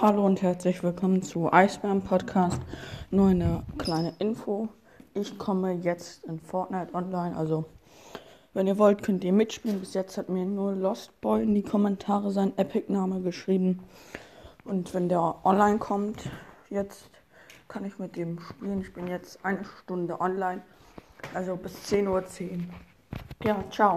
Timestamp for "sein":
12.32-12.58